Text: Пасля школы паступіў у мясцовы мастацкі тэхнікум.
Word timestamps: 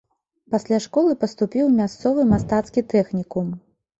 Пасля 0.53 0.77
школы 0.85 1.11
паступіў 1.25 1.67
у 1.67 1.75
мясцовы 1.81 2.25
мастацкі 2.31 2.85
тэхнікум. 2.97 3.55